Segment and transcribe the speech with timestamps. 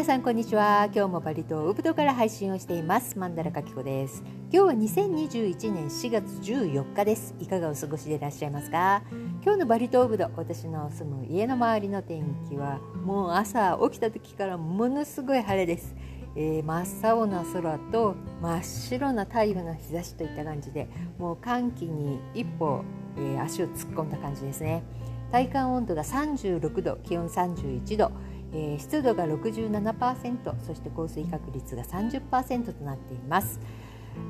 [0.00, 0.88] 皆さんこんにちは。
[0.94, 3.18] 今日もバリ島ウブドから配信をしています。
[3.18, 4.22] マンダラカキコです。
[4.50, 7.34] 今日は2021年4月14日です。
[7.38, 9.02] いかがお過ごしでいらっしゃいますか？
[9.44, 15.94] 今日のバリ島ウブド私の住む家の周りの天気はもう朝起きた時からものすごい晴れです。
[16.34, 20.88] えー、真っ青な空と真っ白な太陽の日差しといった感じで
[21.18, 22.84] もう寒気に一歩、
[23.18, 24.82] えー、足を突っ込んだ感じですね。
[25.30, 28.10] 体感温度が36度気温31度。
[28.52, 33.60] えー、湿度が67%そして降水確率が30%となっています。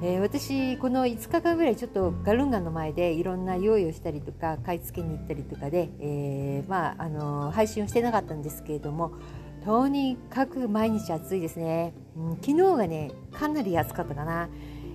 [0.02, 9.12] えー、私この5日間ぐらいちょっとガルンガの前でいろんな用意をしたりとか買い付けに行ったりとかで、えー、まあ、あの配信をしてなかったんですけれども
[9.64, 14.48] とにかく毎日暑いですね、うん、昨日がねかなり暑かったかな、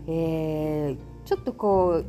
[0.07, 2.05] えー、ちょっとこう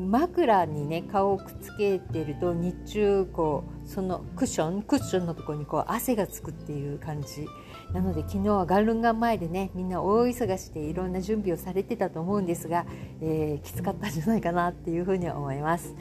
[0.00, 7.46] 枕にね顔をくっつけてると日中こうそのクッションクッションのところにこう汗がつくっていう感じ
[7.92, 12.84] なので昨日はガルンガン前でねみんな大忙しでいろんな準備をされてたと思うんですが、
[13.20, 15.94] えー、きつかったんじゃないかなっていうふうに思います。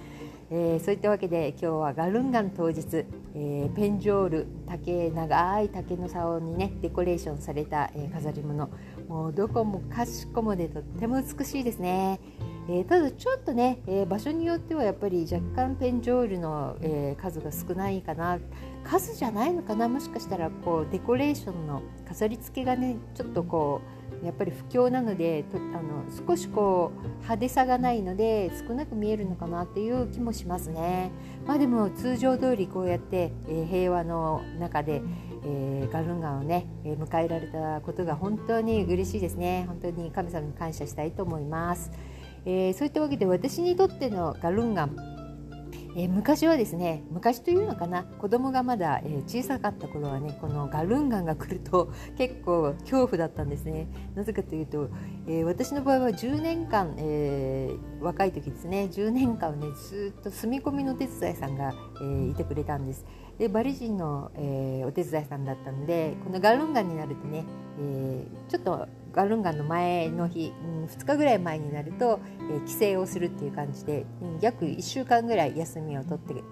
[0.51, 8.69] えー、そういったわけで今日はガルンガン当日、えー、ペンジョール竹長い竹の竿にねデコレーションされた、えー、飾り物
[9.07, 12.19] もうどこもかしこもでとっても美しいですね。
[12.67, 18.39] えー、ただちょっとね、えー、場所によってはやっぱり若干ペンジョールの、えー、数が少ないかな
[18.83, 23.81] 数じゃないのかなもしかしたらこうデコレーションの飾り付けがねちょっとこ
[24.23, 31.11] うやっぱり不況なのでとあの少しこう派手さがないので少なく見えるのかなっていう気もしますね。
[31.45, 35.02] まあ、でも通常通りこうやって、え平和の中で、
[35.44, 39.66] えー、ガルンガンをね、え迎えられたことが本当に嬉しいですね。
[39.67, 41.91] 本当に神様に感謝したいと思います。
[42.45, 45.16] えー、そういったわけで私にとってのガルンガン。
[45.97, 53.88] えー、昔はですね昔というのかな子供がまだ、え、小さかった頃はねこのガルンガンが来ると 結構恐怖だったんですね。
[54.13, 54.89] なぜかというと、
[55.28, 63.05] え、私の場合は10年間、え若い時ですね10年間ねずっと住み込みのお手伝いさんが、えいてくれたんです。
[63.38, 67.45] でバリ人の、えお手伝いさんだったのでこのガルンガンになるとね、
[67.79, 68.85] えちょっと
[69.16, 72.20] ガルンガンの前の日、う、2日ぐらい前になると、
[72.52, 74.06] え、帰省をするっていう感じで、
[74.42, 76.44] 約1週間ぐらい休みを取って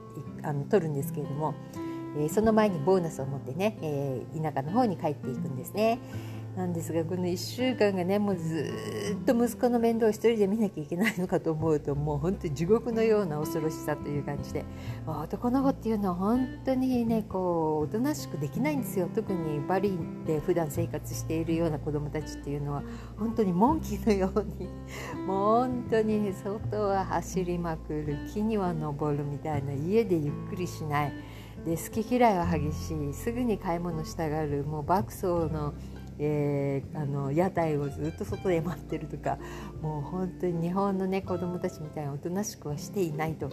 [0.44, 1.54] あの取るんですけれども、
[2.18, 6.00] え、その前にボーナスを持ってね、え、田舎の方に帰っていくんですね。
[6.56, 8.72] なんですがこの1週間がねもうず
[9.20, 14.64] っと息子の面倒を一人で見なきゃいけないのかと思うともう本当に地獄のような恐ろしさという感じで。
[15.06, 19.10] 男の子っていうのは本当にねこうおとなしくできないんですよ。
[19.14, 22.84] 特にバリで普段生活しているような子どもたちっていうのは
[23.18, 24.70] 本当にモンキーのように
[25.26, 31.14] もう 本当に外は走りまくる木には登るみたいな家でゆっくりしない。
[31.66, 33.14] で好き嫌いは激しい。
[33.14, 35.74] すぐに買い物したがるもう爆走の
[36.20, 39.38] えー、あの屋台をずっと外で待ってるとか
[39.82, 43.50] もう本当に日本の、ね、子どもたちみたいにおとなしくはしていないと。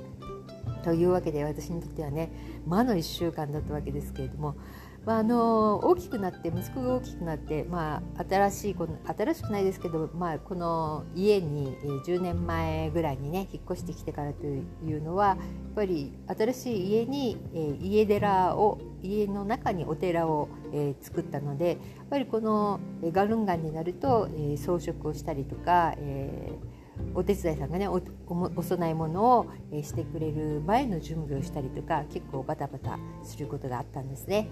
[0.83, 2.33] というわけで私にとってはね
[2.67, 4.57] 魔の1週間だったわけですけれども
[5.07, 14.61] まあ、あの大きくなって息子が大きくなって、まあ、新しいこの新しくないですけど、まあ、この家に、10年前ぐらいにね引っ越してきてからとい
[14.97, 15.39] うのはやっ
[15.75, 26.80] ぱり新しい家に、えー、家寺を家の中にお寺を、えー、作ったのでやっぱりこのガルンガンになると、えー、装飾をしたりとか、えー
[27.15, 28.51] お手伝いさんがねお供
[28.85, 29.47] え物を、
[29.83, 34.49] してくれる前の準備をしたりとか結構バタバタすることがあったんですね。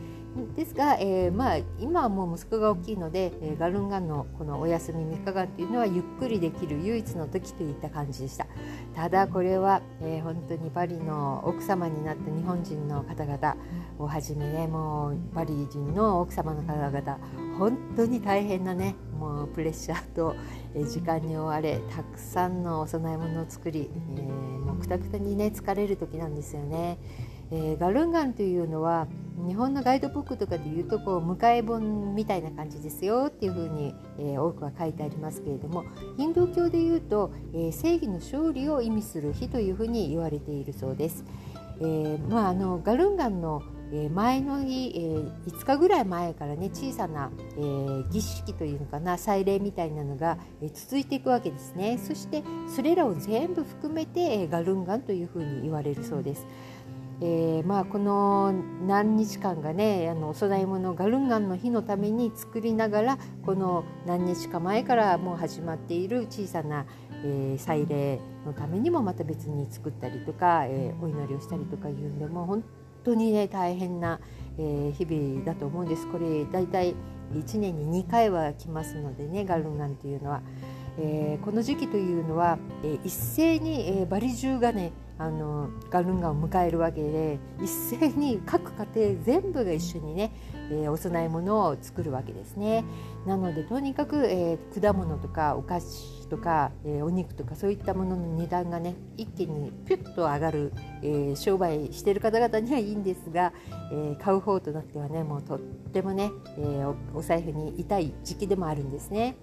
[0.57, 8.47] ですが、えー、まあ、今はもう息子が大きいので、えー、ガルンガンのこのお休み3日間っていうのはゆっくりできる唯一の時といった感じでした
[8.95, 13.57] ただこれは、えー、本当にパリの奥様になった日本人の方々
[13.99, 17.19] をはじめねもうパリ人の奥様の方々
[17.59, 20.37] 本当に大変なねもうプレッシャーと
[20.87, 26.99] 時間に追われたくさんのお供え物を作り、え、もうくたくたにね疲れる時なんですよね。
[27.51, 29.09] えー、ガルンガンというのは
[29.47, 35.85] 日本のガイドブックとかでいうとこう迎え本みたいな感じですよっていうふうに、えー、多くは書いてありますけれども
[36.19, 41.25] ヒンドゥー教でいうと、えー、正義の勝利を意味する日というふうに言われているそうです。
[41.81, 43.63] えまあ、あのガルンガンの
[43.93, 44.99] え前の日、え
[45.51, 52.43] 5日ぐらい前からね小さな、え儀式というのかな祭礼みたいなのが、え続いていくわけですねそして
[52.75, 56.47] それらを全部含めて、えガルンガンというふうに言われるそうです。
[57.21, 58.53] えー、まあ、この
[58.87, 66.87] 何日間がねあのお供え物ガルンガンの日のために作りながらこの何日か前からもう始まっている小さな、
[67.25, 72.63] えー、祭礼のためにもまた別に作ったりとか、えー、お祈りをしたりとかいうんでも本
[73.05, 74.21] 当にね大変な、
[74.59, 76.95] えー、日々だと思うんですこれ大体、
[77.35, 80.43] 1年に2回は来ますのでねガルンガンというのは。
[81.01, 90.33] えー、この時期というのは、え、一斉に、えー、バリ中がねあのガルンガンを迎えるわけで一斉に各家庭全部が一緒にね、
[90.71, 92.85] えー、お供え物を作るわけですね。
[93.27, 100.73] なのでとにかく、えー、果物とかお菓子とか、えー、お肉とかそういったものの値段がね一気にピュッと上がる、
[101.03, 103.53] え商売してる方々にはいいんですが、
[103.93, 106.85] え買う方となってはねもうとってもね、え
[107.15, 109.37] お財布に痛い時期でもあるんですね。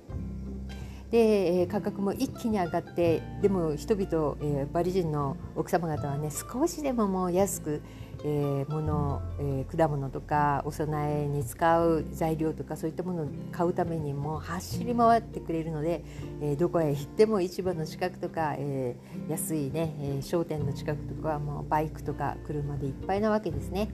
[1.11, 7.81] で価格も一気に上がってでも人々、えー、バリ人の奥様方はね少しでももう安く、
[8.23, 16.03] えー、物、えー、果物とかお供えに使う材料とかそういったものを買うためにも走り回ってくれるので、
[16.41, 23.89] えー、どこへ行っても市場の近くとか、えー、安いね、えー、商店の近くとかはもうバイクとか車でいっぱいなわけですね。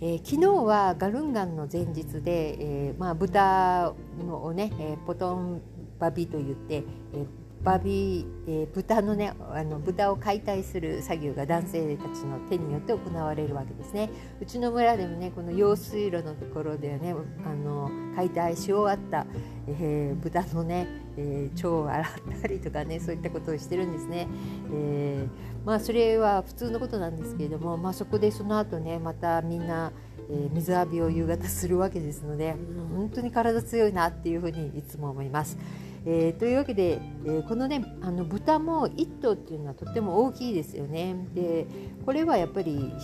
[0.00, 3.94] えー、昨日はガルンガンの前日で、えーまあ、豚
[4.30, 5.60] をね、えー、ポトン
[5.98, 7.26] バビといって、え
[7.62, 14.10] バビ、え豚のねあの豚を解体する作業が男性たちの手によって行われるわけですね
[14.40, 17.14] うちの村でもねこの用水路のところでね
[17.44, 19.26] あの解体し終わった、
[19.66, 20.86] えー、豚のね、
[21.16, 24.28] えー、腸を洗ったりとかねそういったことをしてるんですね、
[24.72, 29.92] えー、まあそれは普通のことなんですけれども、まあ、そこでその後ねまたみんな
[30.30, 32.54] え、水浴びを夕方するわけですので
[32.94, 35.56] 本当に体強いなっていうふうにいつも思います。
[36.10, 41.28] えー、というわけで、えー、このねあの豚も1頭っていうのはとっても大きいですよね。
[41.34, 41.66] で
[42.06, 42.94] これはやっぱり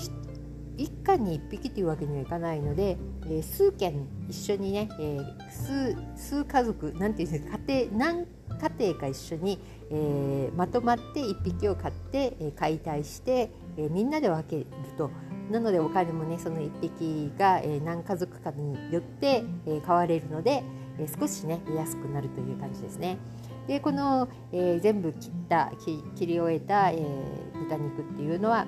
[0.78, 2.96] 一家に1匹というわけにはいかないので、
[3.26, 3.94] えー、数軒
[4.30, 5.18] 一緒にね、え
[5.50, 8.26] 数数家族なんていうんですか家庭何
[8.58, 9.58] 家庭か一緒に、
[9.90, 14.66] えまとまって1匹を買って、え解体して、えみんなで分ける
[14.96, 15.10] と
[15.50, 20.64] なのでお金もねその1匹が、え何家族かによって、え買われるので、
[20.98, 23.18] え少しね見やすくなるという感じですね。
[23.66, 28.66] でこの、えー、全部切った切り終えた、えー、豚肉っていうのは、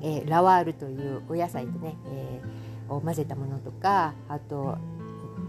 [0.00, 4.78] えー、ラワールというお野菜とね、えー、を混ぜたものとかあと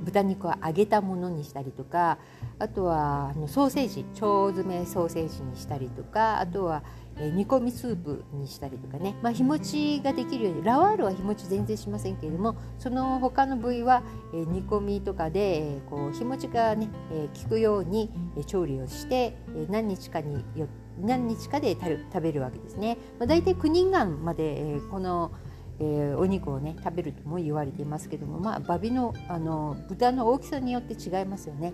[0.08, 2.18] 豚肉を揚げたものにしたりとか
[2.60, 6.82] あとはあのソーセージ腸詰めソーセージにしたりとかあとは、
[7.20, 20.68] え煮込みスープにしたりとかね、まあ、日持ちができるようにラワールは日持ち全然しませんけれどもその他の部位は、え煮込みとかで、えこう日持ちがね、え効くように、え調理をして、え何日かによ
[21.00, 22.98] 何日かで食べるわけですね。
[23.20, 25.32] まあ、大体9人間まで、えこの
[25.80, 31.74] えー、お肉をね食べるとも言われていますけども、まあ、バビのあの豚の大きさによって違いますよね。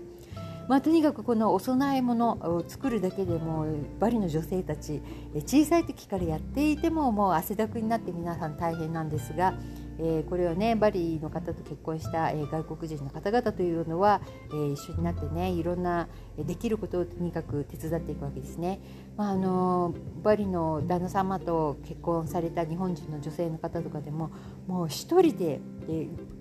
[0.68, 3.66] まあ、とにかくこのお供え物を作るだけでも
[4.00, 5.02] バリの女性たち
[5.46, 9.54] 小さい時からやっていてももう汗だくになって皆さん大変なんですが
[9.98, 14.20] え、これはねバリの方と結婚した、え、外国人の方々というのは、
[14.52, 16.08] え、一緒になってねいろんな
[16.38, 18.80] できることをとにかく手伝っていくわけですね。
[19.16, 24.30] まあ、あのバリの旦那様と結婚された日本人の女性の方とかでも
[24.66, 25.60] もう一人で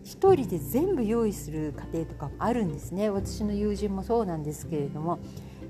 [0.03, 5.19] 一人で全部用意する家庭とかもあるんですね私の友人もそうなんですけれども、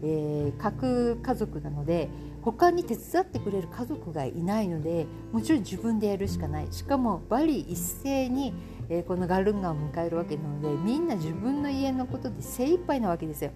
[0.04, 2.10] えー、核家族なので
[2.42, 8.54] 他に手伝ってくれる家族がいないのでもちろん自分でやるしかないしかもバリ一斉に、
[8.90, 13.52] えー、このガルンガンを迎えるわけなのでみんな自分の家のことで精一杯なわけですよ。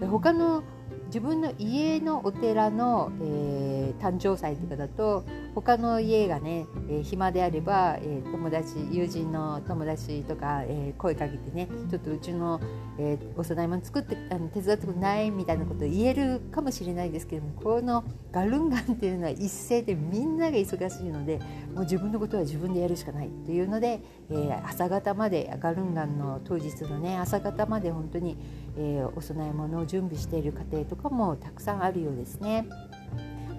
[0.00, 0.62] 他の
[1.06, 5.24] 自分の家のお寺の、えー、誕生祭とかだと
[5.60, 12.60] 他の家がね、えー、暇であれば、えー、友達友人の友達とか、え声かけてねちょっとうちの、
[12.98, 21.38] えお供え物作ってあの手伝ってくれないみたいなことを言えるかもしれないですけどもこのガルンガンっていうのは一斉でみんなが忙しいので
[21.74, 24.00] もう自分のことは自分でやるしかないというので、
[24.30, 28.36] え朝方までガルンガンの当日のね朝方まで本当に、
[28.76, 32.68] えお供え物を準備している家庭とかもたくさんあるようですね。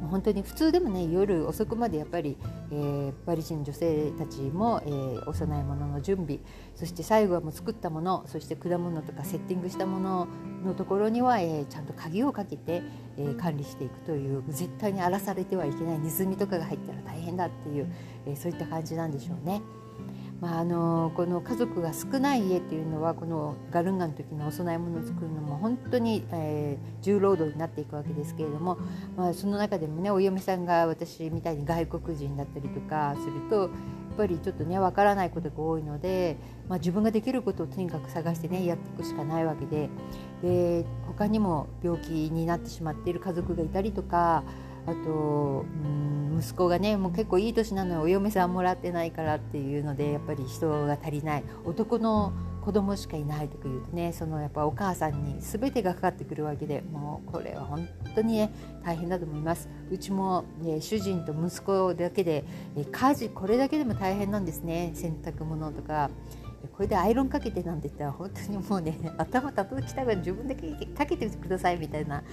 [0.09, 2.37] 本当に普通でもね夜遅くまでやっぱり、
[2.71, 6.39] えー、バリ人女性たちも、えー、お供え物の準備
[6.75, 10.27] そして最後はもう作ったものそして果物とかセッティングしたもの
[10.65, 12.81] のところには、えー、ちゃんと鍵をかけて、
[13.17, 17.91] えー、管理していくという絶対に荒らされてはいけないネズミとかが入ったら大変だっていう、
[18.25, 19.61] えー、そういった感じなんでしょうね。
[20.41, 28.77] まあ、あのこの家族が少ない家っていうのはこのガルンガの時のお供え物を作るのも本当に、えー、重労働になっていくわけですけれども、
[29.17, 33.69] まあ、その中でもねお嫁さんが私みたいに外国人だったりとかするとやっ
[34.17, 36.37] ぱりちょっとねわからないことが多いので、
[36.69, 39.89] まあ、自分ができることをとにかく探してねやっていくしかないわけで。
[40.41, 44.43] で他にも病気になってしまっている家族がいたりとか
[44.89, 51.43] あと、うん息子がねもう結構いい年なのにお嫁さんもらってないからっていうのでやっぱり人が足りない。
[51.65, 58.51] 男の子供しかいないとかいうとねそのやっぱお母さんに全てがかかってくるわけでもうこれは本当にね
[58.83, 59.69] 大変だと思います。
[59.91, 62.45] うちも、ね、主人と息子だけで
[62.91, 64.91] 家事これだけでも大変なんですね。
[64.93, 66.09] 洗濯物とか。
[66.73, 72.23] これでアイロンかけてなんて言ったら本当にもうね 頭叩きたが自分でかけてくださいみたいな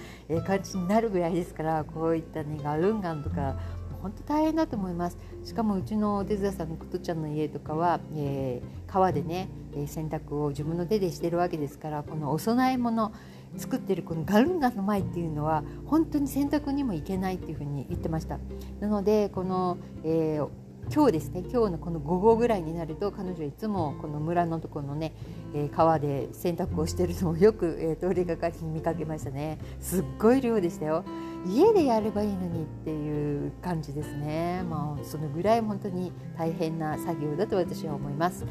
[0.45, 3.57] 感じになるぐらいですからこういったねガルンガンとか
[4.01, 5.17] 本当大変だと思います。
[5.43, 9.49] しかもうちのお手伝いさんのことちゃんの家とかは、えー、川でね
[9.87, 13.11] 洗濯を自分の手でしてるわけですからこのお供え物
[13.57, 18.39] 作ってるこのガルンガンの前っていうのは本当に洗濯にもいけないっていうふうに言ってました。
[18.79, 20.47] なのでこの、えー
[20.93, 25.13] 今日ですね今日のこの午後ぐらいになると彼女いつもこの村のところのね、
[25.53, 29.59] えー、川で洗濯をしてるのをよく、えー、通りがかりに見かけましたね。
[29.79, 31.03] すっごい量でしたよ。
[31.45, 34.63] 家でやればいいのにっていう感じですね。
[34.69, 38.45] まあそのぐらい本当に大変な作業だと私は思います、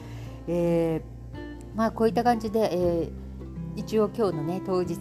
[0.48, 4.96] えー、まあこういった感じで、えー、一応今日のね当日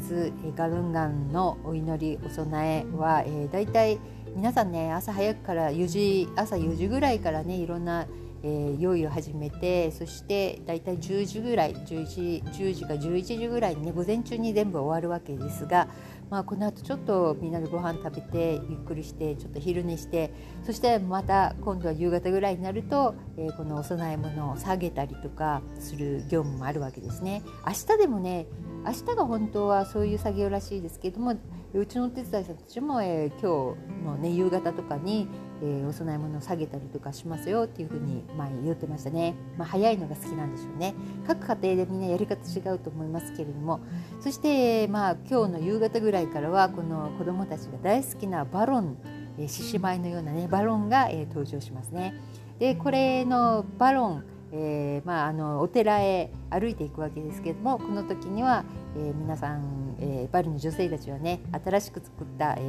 [0.55, 3.99] ガルンガンのお祈りお供えは、えー、だいたい
[4.35, 8.05] 皆さんね朝早くから4時朝4時ぐらいからねいろんな、
[8.43, 15.87] えー、用意を始めてそしてだいたい10時ぐらい11時 ,10 時か11時ぐらいにね午前中に全部終わるわけですが、
[16.29, 20.33] まあ、この後ちょっとみんなでご飯食べてゆっくりしてちょっと昼寝して
[20.65, 27.41] そしてまた今度は夕方ぐらいになると、えー、このお供え物を下げたりとかする業務もあるわけですね。
[27.65, 28.47] 明日でもね
[28.85, 31.35] 明日が本当はそういう作業らしいですけども
[31.79, 35.27] うちのお手伝いさんたちも、えー、今日の、ね、夕方とかに、
[35.61, 40.95] えー、お供え物を下げたりとかしますよっていうふうに前言ってましたね、まあ、早いのが好きなんでしょうね。
[41.27, 43.81] 各家庭でみんなやり方違うと思いますけれども。
[44.21, 48.97] そして、まあ、今日の夕方ぐらいからはこの子どもたちが大好きなバロン
[49.45, 52.15] 獅子舞のようなねバロンが、えー、登場しますね。
[52.57, 54.23] でこれのバロン
[54.57, 58.63] えー、まあ、あのお寺へ歩いていくわけですけれどもこの時には、
[58.95, 62.61] えー、皆さん、えー、バリの女性たちはね新しく作った、え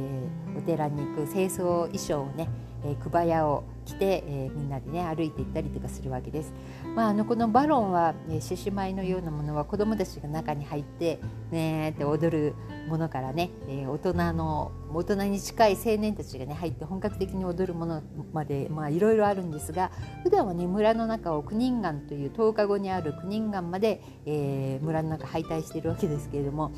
[0.57, 2.47] お寺に行く清掃衣装をね、
[2.85, 6.51] えー、熊屋を着て、えみんなでね歩いていったりとかするわけです。
[6.95, 11.19] まあ、あのこのバロンは獅子舞のようなものは子どもたちが中に入って
[11.51, 12.55] ねって踊る
[12.87, 18.01] ものからね、えー、大人の大人に近い青年たちがね入って本格的に踊るもの
[18.33, 19.91] までまあいろいろあるんですが
[20.23, 26.71] 普段はね村の中を九人岩という10日後にある九人岩まで、えー、村の中徘徊しているわけですけれども、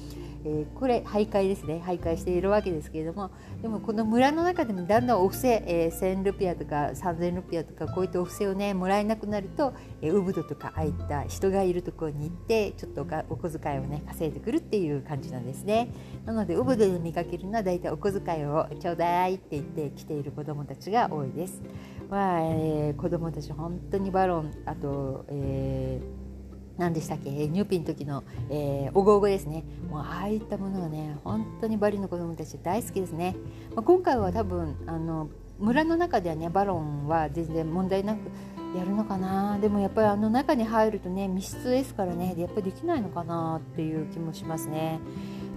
[0.43, 15.89] えー、これ徘徊ですね徘徊しているわけですけれどもでもこの村の中でもだんだんお布施、えー、1000ルピアとか3000ルピアとかこういったお布施をねもらえなくなると、えー、ウブドとかああいった人がいるところに行ってちょっとお小遣いをね稼いでくるっていう感じなんですね。
[16.25, 21.61] なのでウブドで見かけるのはだいたいお小遣いをちょうだいって言って来ている子どもたちが多いです。
[22.09, 26.29] まあえー、子どもたち本当にバロンあと、えー
[26.79, 27.29] 何でしたっけ？
[27.29, 33.35] ニューピンの時の、えー、おごおごですねもうああいったものはね本当にバリの子供たち大好きですね、
[33.75, 38.19] まあ、今回は多分あの村の中ではねバロンは全然問題なく
[38.75, 44.99] やるのかなでもやっぱりあの中に入るとね密室ですからねやっぱりできないのかなっていう気もしますね。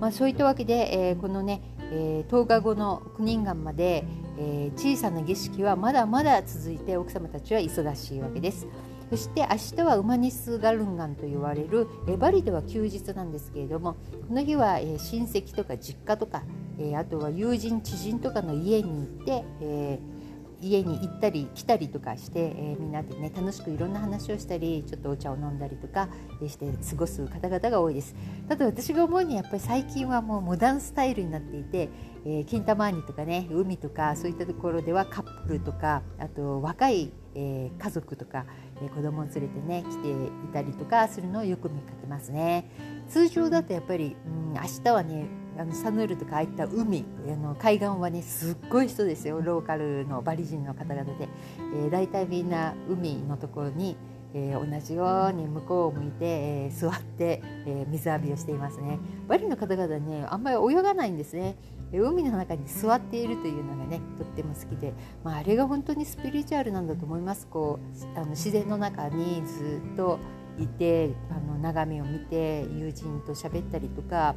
[0.00, 4.04] まあ、そういったわけで、えー、このね、えー、10日後の九人岩まで、
[4.36, 8.66] えー、小さな儀式はまだまだ続いて奥様たちは忙しいわけです。
[9.10, 11.86] そして明日はウマニスガルンガンと言われる
[12.18, 13.92] バリでは休日なんですけれども
[14.26, 16.42] この日は、親戚とか実家とか、
[16.78, 20.22] えあとは友人知人とかの家に行って、えー
[20.62, 26.08] 家に行ったり来たりとかして、えー、みんなでね楽しくいろんな話をしたりちょっとお茶を飲んだりとか
[26.46, 28.14] して過ごす方々が多いです。
[28.48, 31.88] ただ私が思うにやっぱり最近はもうモダンスタイルになっていて、
[32.24, 38.46] えー、金玉にとかね海とかそういったところではカップルとかあと若い、えー、家族とか、
[38.80, 40.14] えー、子供を連れてね来てい
[40.52, 42.70] たりとかするのをよく見かけますね。
[43.08, 49.40] 通常だとやっぱり、うん、明日はねあのサヌールとかああいった海あの海岸はねすっごい人ですよ。
[49.42, 51.28] ローカルのバリ人の方々で、
[51.74, 53.96] えー、大体みんな海のところに、
[54.34, 58.98] えー、同じように向こうを向いて、えー、座って、え水浴びをしていますね。
[59.28, 61.56] バリの方々ねあんまり泳がないんですね。
[61.92, 67.46] 海の中に座っているというのがねとっても好きで、まあ、あれが本当にスピリチュアルなんだと思います。
[67.46, 67.78] こ
[68.16, 70.18] うあの自然の中にずっと
[70.58, 74.34] いてあの眺めを見て友人と喋ったりとか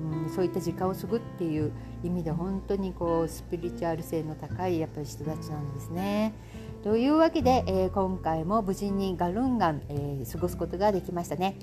[0.00, 1.72] うん、そういった時間を過ぐっていう
[2.04, 6.34] 意味で本当にこうスピリチュアル性の高いやっぱり人たちなんですね。
[6.82, 11.58] というわけで、えー、今回も無事にガルンガン、えー、過ごすことができましたね。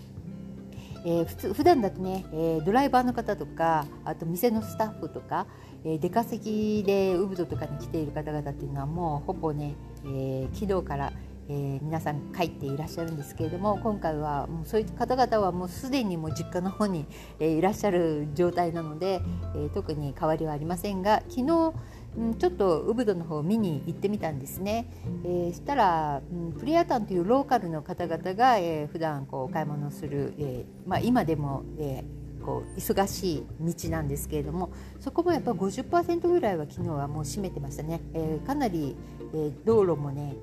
[1.05, 5.47] えー、普通普段だとね、えー、ドライバーの方とかあと店のスタッフとか、
[5.83, 9.75] えー、出稼ぎでウブドとかに来ている方々っていうのはもうほぼね、
[10.05, 11.13] えー、昨日から、
[11.49, 17.05] えー、皆さん帰っていらっしゃるんですけれども今回はもうそういった方々はもうすでにもう実家の方に、
[17.39, 19.21] えー、いらっしゃる状態なので、
[19.55, 21.73] えー、特に変わりはありませんが昨日
[22.15, 24.87] うん、ちょっとウブドの方を見に行ってみたんですね。
[25.23, 38.01] えー、したら、うん、プリアタンというローカルの方々が、えー、普段こうお買い物する、えーまあ、今でも、えー、こう忙しい道なんですけれどもそこもやっぱ50%ぐらいは昨日はもう閉めてましたね。
[38.13, 38.95] えー、かなり、
[39.33, 40.35] えー、道路もね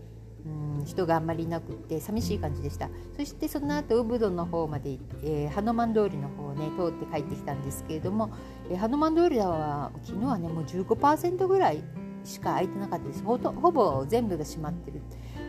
[0.46, 2.88] うん人があんまりいなくって寂しい感じでした。
[3.16, 8.30] そしてその後ウブドの方まで、えー、ハノマン通りの方をね通って帰ってきたんですけれども、
[8.70, 11.82] えー、ハノマン通りは昨日はねもう15%ぐらい
[12.24, 13.22] しか空いてなかったです。
[13.22, 15.02] ほほぼ全部が閉まってる。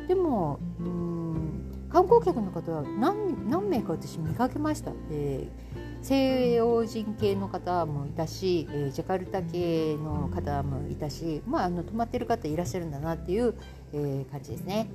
[0.08, 13.54] でもうん観光客の方は何何名か私見かけました、えー西洋人系の方もいたし、えー、ジャカルタ系の方もいたし、まあ、あの泊まってる方いらっしゃるんだなっていう、
[13.94, 14.88] えー、感じですね。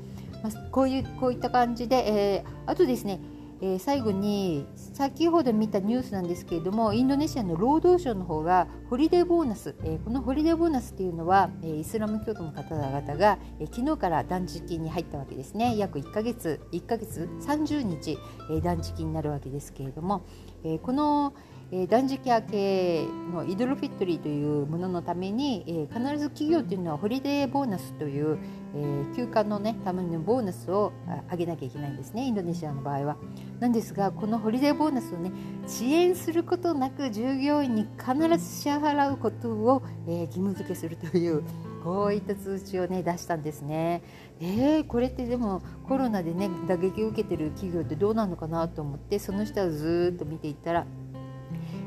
[0.42, 3.20] まあ、こういうこういった感じで、えー、あとですね
[3.60, 15.76] えー、最後に先ほど見たニュースなんですけれどもインドネシアの労働省の方がホリデーボーナス、えー、このホリデーボーナスっていうのは、えー、イスラム教徒の方々が、えー、昨日から断食に入ったわけですね。
[15.76, 18.18] 約1か月1ヶ月30日、
[18.50, 20.22] えー、断食になるわけですけれども、
[20.64, 28.38] えー、この、えー、断食明けのイドルフィットリーというもののために、えー、必ず企業というのはホリデーボーナスという、
[28.74, 30.92] えー、休暇の、ね、ためのボーナスを
[31.30, 33.16] 上げなきゃいけないんですねインドネシアの場合は。
[33.58, 35.32] なんですがこのホリデーボーナスをね
[35.66, 41.42] 遅延することなく従業員に必ず支払うことを、えー、義務付けするという
[41.82, 44.02] こういった通知をね出したんですね。
[44.40, 50.86] えー、これってでもコロナでね打撃を受けてる企業ってどうなのかなと思ってその下をずっと見ていったら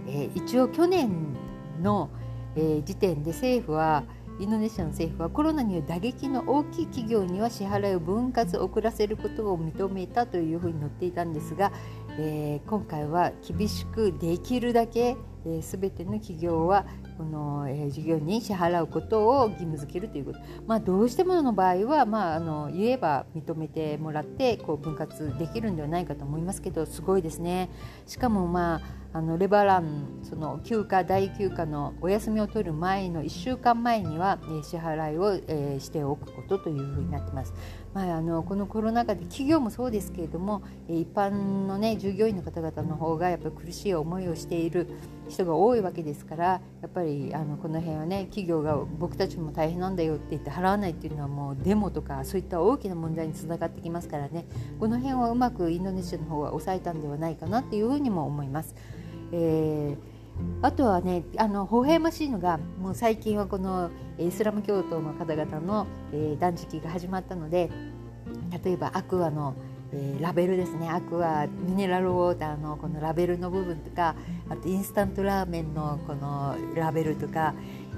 [0.09, 1.09] え、一応去年
[1.81, 2.09] の、
[2.55, 4.03] え、時点で政府は
[4.39, 11.73] インドネシアの政府はコロナによる打撃の大きい企業には支払いを分割遅らせることを認めたというふうに載っていたんですが、
[12.17, 15.17] えー、今回は厳しくできるだけ
[15.49, 16.85] えー、全ての企業は
[17.17, 27.69] この、えー、事業に支払うことを義務付けるということ、まあ、どうしてもの場合は、まあ、あの言えば認めてもらってこう分割できるんではないかと思いますけどすごいですね。
[28.05, 28.81] しかも、まあ、
[29.11, 37.53] あのレバランその休暇大休暇のお休みを取る前の1週間前には、え、支払いを、えー、しておくことというふうになってます。
[37.93, 41.31] まあ、あのこのコロナ禍で企業もそうですけれども一般
[41.67, 44.87] の、ね、従業員の方々の方がやっぱり苦しい思いをしている
[45.27, 54.45] 人が多いわけですからやっぱりあのこの辺はね企業が僕たちも大変なんだよって言って払わないっていうのはもうデモとかそういった大きな問題につながってきますからね
[54.79, 58.75] この辺はうまくインドネシアの方は抑えたんではないかなっていうふうにも思います。
[59.31, 60.18] えー
[60.61, 67.69] あとはねあの微笑ましいのがもう最近はこのイスラム教徒の方々の、えー、断食が始まったので
[68.63, 69.55] 例えばアクアの、
[69.91, 70.89] え、ラベルですね。
[70.89, 74.15] アクアミネラルウォーターのこのラベルの部分とか
[74.49, 77.53] あとインスタントラーメンのこのラベルとか、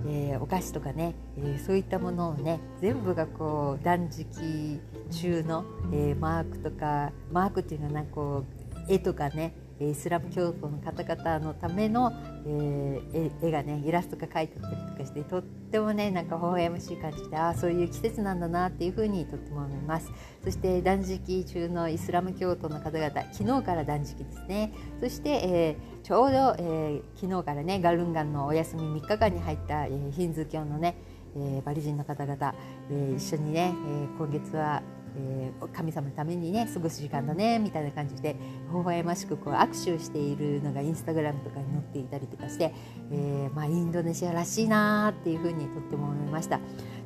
[0.08, 8.46] えー、お菓子とかね、えそういったものをね全部がこう断食中の、えマークとかマークっていうのはなんかこ
[8.88, 9.54] う絵とかね
[9.90, 12.12] イスラム教徒の方々のための、
[12.46, 20.12] えー、絵がねイラストが描いてあったりとかしてとってもねなんか微笑ましい感じでああそういう季節なんだなっていうふうにとっても思います。
[20.44, 24.74] そして断食中のイスラム教徒の方々昨日から断食ですね。
[25.00, 30.96] そして、えー、ちょうど、えー、昨日からねガルンガンのお休み3日間に入った、えー、ヒンズー教のね、
[31.36, 32.56] えー、バリ人の方々、
[32.90, 34.82] えー、一緒にね、えー、今月は
[35.18, 38.36] えー、神様のためにね過ごす時間だねみたいな感じで
[38.72, 42.74] 微笑ましくこう握手しているのがインスタグラムとかに載っていたりとかして、
[43.12, 46.60] えー、まあ、インドネシアらしいなっていうふうにとっても思いました。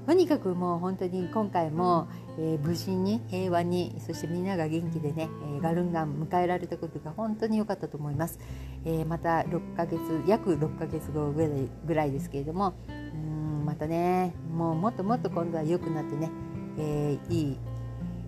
[0.05, 8.39] とにかくもう本当に今回も、えー、無事に平和にそしてみんなが元気でね、えー、ガルンガン迎えられたことが本当に良かったと思います、
[8.85, 16.29] えー、また6ヶ月約6ヶ月後ぐらいですけれどもうんまたねもうもっともっと今度は良くなってね、
[16.77, 17.57] えいい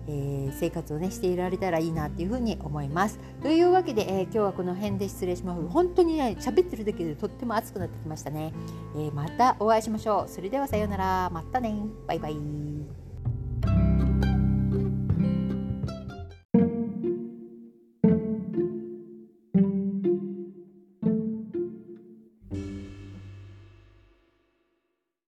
[0.08, 3.18] えー、生活をねしていられたらいいなっていうふうに思います。
[3.42, 5.62] というわけで、えー、今日はこの辺で失礼します。
[5.68, 8.52] 本当にね喋ってるだけでとっても熱くなってきましたね。
[8.96, 10.28] えー、またお会いしましょう。
[10.28, 11.30] それではさようなら。
[11.30, 11.74] またね。
[12.06, 12.97] バイバイ。